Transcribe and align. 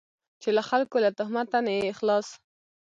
چې 0.41 0.49
له 0.57 0.61
خلکو 0.69 0.95
له 1.05 1.09
تهمته 1.17 1.57
نه 1.65 1.71
یې 1.79 1.91
خلاص. 1.99 2.27